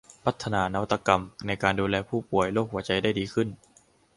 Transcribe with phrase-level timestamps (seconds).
[0.25, 3.47] พัฒนานวัตกรรมในการดูแลผู้ป่วยโรคหัวใจได้ดีขึ้น